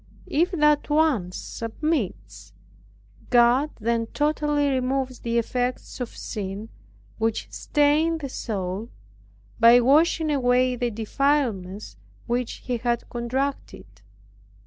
If 0.25 0.49
that 0.53 0.89
once 0.89 1.37
submits, 1.37 2.53
God 3.29 3.69
then 3.79 4.07
totally 4.07 4.67
removes 4.71 5.19
the 5.19 5.37
effects 5.37 5.99
of 6.01 6.17
sin, 6.17 6.69
which 7.19 7.47
stain 7.51 8.17
the 8.17 8.27
soul, 8.27 8.89
by 9.59 9.79
washing 9.79 10.31
away 10.31 10.75
the 10.75 10.89
defilements 10.89 11.97
which 12.25 12.63
he 12.65 12.77
has 12.77 13.03
contracted. 13.11 13.85